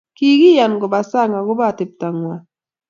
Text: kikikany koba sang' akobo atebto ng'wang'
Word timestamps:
kikikany 0.17 0.75
koba 0.79 0.99
sang' 1.11 1.37
akobo 1.39 1.63
atebto 1.71 2.07
ng'wang' 2.15 2.45